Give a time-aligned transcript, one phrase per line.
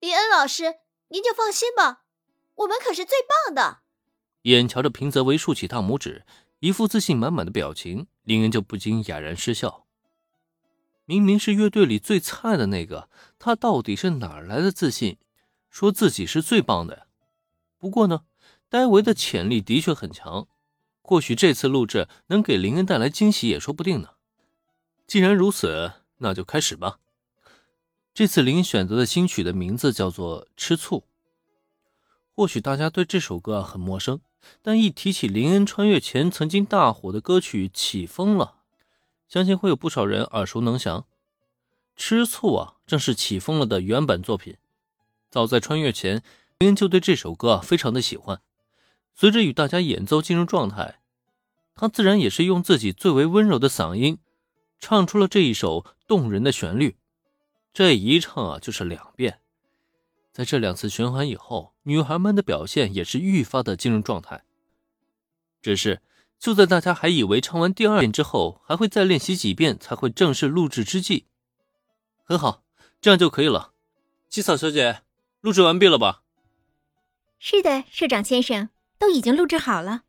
[0.00, 0.76] 林恩老师，
[1.08, 2.04] 您就放心吧，
[2.54, 3.16] 我们可是最
[3.46, 3.80] 棒的。
[4.42, 6.24] 眼瞧着平泽唯竖起大拇指，
[6.60, 9.86] 一副自信满满的表情，林恩就不禁哑然失笑。
[11.04, 13.08] 明明是乐队里最菜的那个，
[13.40, 15.18] 他到底是哪来的自信，
[15.68, 17.08] 说自己是最棒的？
[17.76, 18.24] 不过呢，
[18.68, 20.46] 戴维的潜力的确很强，
[21.02, 24.10] 或许这次录制能给林恩带来惊喜也说不定呢。
[25.08, 27.00] 既然如此，那就开始吧。
[28.18, 30.96] 这次林选择的新曲的名字叫做《吃醋》。
[32.34, 34.20] 或许大家对这首歌很陌生，
[34.60, 38.56] 但一提起林恩穿越前曾经大火的歌曲《起风了》，
[39.32, 41.02] 相信会有不少人耳熟能详。
[41.94, 44.56] 《吃醋》啊，正是《起风了》的原版作品。
[45.30, 46.24] 早在穿越前，
[46.58, 48.40] 林恩就对这首歌啊非常的喜欢。
[49.14, 50.98] 随着与大家演奏进入状态，
[51.76, 54.18] 他自然也是用自己最为温柔的嗓音。
[54.80, 56.96] 唱出了这一首动人的旋律，
[57.72, 59.40] 这一唱啊就是两遍。
[60.32, 64.44] 在这两次循环以后，女孩们的表现也是愈发的进入状态。
[65.60, 66.00] 只是
[66.38, 71.26] 就在大家还以为唱完第二遍之后还会再练习几遍才会正式录制之际，
[72.22, 72.62] 很好，
[73.00, 73.72] 这样就可以了。
[74.28, 75.02] 七草小姐，
[75.40, 76.22] 录制完毕了吧？
[77.40, 80.02] 是的，社长先生，都已经录制好了。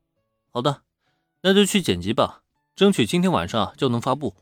[0.52, 0.84] 好的，
[1.42, 2.44] 那就去剪辑吧，
[2.76, 4.36] 争取今天晚上就能发布。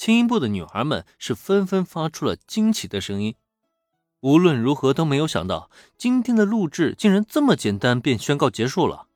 [0.00, 3.34] 轻音部的女孩们是纷纷发出了惊奇的声音。
[4.20, 9.08] 无论如何都没有想到，今天的录制竟然这么简单便宣告结束了。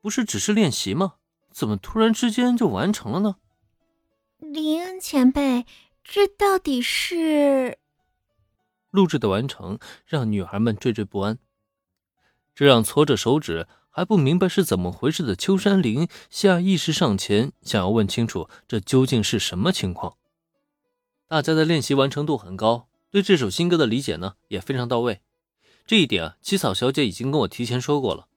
[0.00, 1.14] 不是只是练习吗？
[1.52, 3.36] 怎么突然之间就完成了呢？
[4.40, 5.66] 林恩前辈，
[6.02, 7.78] 这到底是……
[8.90, 11.38] 录制的完成让女孩们惴惴不安，
[12.56, 13.68] 这让搓着手指。
[13.94, 20.16] 还不明白是怎么回事的秋山林下意识上前，想要问清楚这究竟是什么情况。
[21.28, 25.20] 大家的练习完成度很高，对这首新歌的理解呢也非常到位。
[25.86, 28.28] 这一点啊，七草小姐已经跟我提前说过了。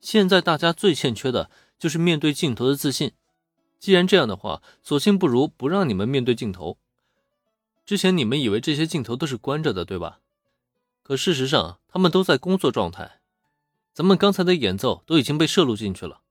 [0.00, 3.12] 现在大家最欠缺的就是面对镜头的自信。
[3.78, 6.76] 既然这样的话，索性不如不让你们面对镜头。
[7.86, 10.20] 之前你们以为这些镜头都是关着的，对吧？
[11.02, 13.19] 可事实上，他们都在工作状态。
[14.00, 16.22] 咱们刚才的演奏都已经被摄录进去了。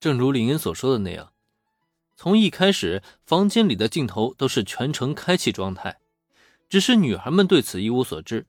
[0.00, 1.34] 正如林恩所说的那样，
[2.16, 6.00] 从一开始，房间里的镜头都是全程开启状态，
[6.66, 8.46] 只是女孩们对此一无所知。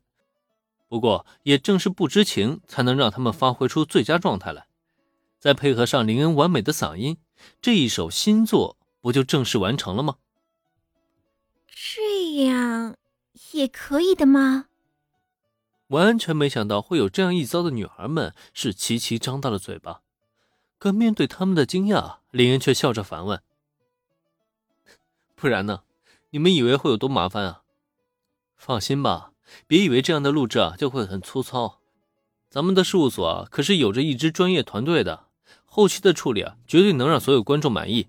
[0.87, 4.67] 不过，也正是不知情，才能让他们发挥出最佳状态来。
[5.37, 7.17] 再配合上林恩完美的嗓音，
[7.61, 10.15] 这一首新作不就正式完成了吗？
[11.67, 12.95] 这样
[13.51, 14.67] 也可以的吗？
[15.91, 20.01] 完全没想到会有这样一遭的女孩们是齐齐张大了嘴巴，
[20.77, 23.41] 可面对他们的惊讶，林恩却笑着反问
[25.35, 25.83] ：“不然呢？
[26.29, 27.63] 你们以为会有多麻烦啊？
[28.55, 29.33] 放心吧，
[29.67, 31.81] 别以为这样的录制啊就会很粗糙。
[32.49, 35.27] 咱们的事务所啊可是有着一支专业团队的，
[35.65, 38.07] 后期的处理啊绝对能让所有观众满意。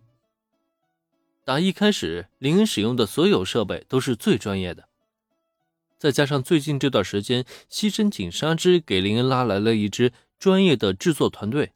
[1.44, 4.88] 打一开始，林恩使用的所有设备都是最专业的。”
[6.02, 11.74] 再加上最近这段时间，西深井纱织给林恩拉来了一支专业的制作团队，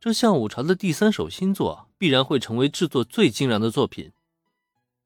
[0.00, 4.10] 这下午茶的第三首新作必然会成为制作最精良的作品，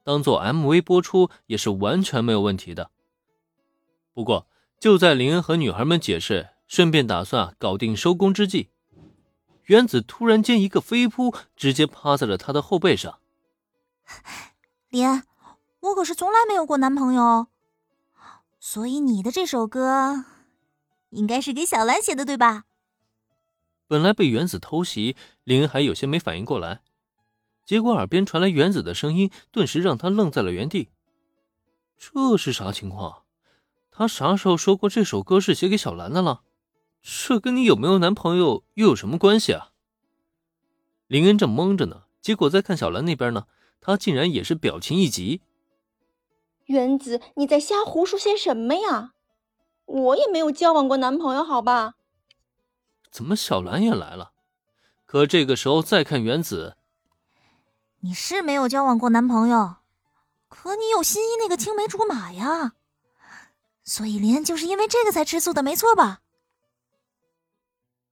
[0.03, 2.91] 当做 MV 播出也是完全没有问题的。
[4.15, 4.47] 不过，
[4.81, 8.71] 就在林恩和女孩们解释，顺便打算搞定收工之际，
[9.65, 13.19] 原子突然间一个飞扑，直接趴在了他的后背上。
[14.89, 15.23] 林恩，
[15.81, 17.49] 我可是从来没有过男朋友。
[18.69, 20.25] 所以你的这首歌，
[21.11, 22.65] 应该是给小兰写的，对吧？
[23.87, 26.81] 本来被原子偷袭，林恩还有些没反应过来，
[27.65, 30.89] 结果耳边传来原子的声音，顿时让他愣在了原地。
[31.97, 33.23] 这是啥情况？
[33.93, 36.43] 他啥时候说过这首歌是写给小兰的了？
[37.01, 39.71] 这跟你有没有男朋友又有什么关系啊？
[41.07, 43.47] 林恩正懵着呢，结果再看小兰那边呢，
[43.81, 45.41] 他竟然也是表情一急。
[46.67, 49.13] 原子，你在瞎胡说些什么呀？
[49.87, 51.95] 我也没有交往过男朋友，好吧？
[53.11, 54.33] 怎么小兰也来了？
[55.05, 56.77] 可这个时候再看原子，
[58.01, 59.77] 你是没有交往过男朋友，
[60.49, 62.73] 可你有心仪那个青梅竹马呀。
[63.85, 66.23] 所以林恩就是因为这个才吃醋的，没错吧？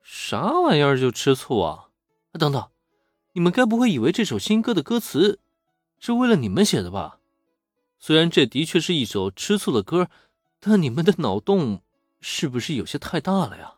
[0.00, 1.88] 啥玩意儿就吃醋啊？
[2.38, 2.70] 等等，
[3.32, 5.40] 你们该不会以为这首新歌的歌词
[5.98, 7.18] 是为了你们写的吧？
[8.06, 10.10] 虽然这的确是一首吃醋的歌，
[10.60, 11.80] 但你们的脑洞
[12.20, 13.76] 是不是有些太大了呀？